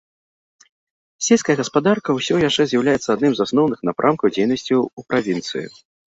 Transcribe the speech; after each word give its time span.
Сельская 1.25 1.55
гаспадарка 1.59 2.09
ўсё 2.19 2.35
яшчэ 2.43 2.65
з'яўляецца 2.71 3.09
адным 3.15 3.35
з 3.39 3.43
асноўных 3.49 3.79
напрамкаў 3.89 4.33
дзейнасці 4.39 4.73
ў 4.79 4.99
правінцыі. 5.13 5.63